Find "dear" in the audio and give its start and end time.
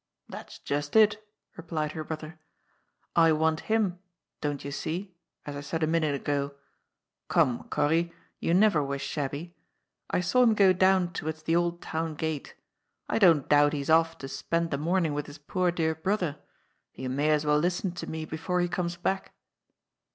15.69-15.93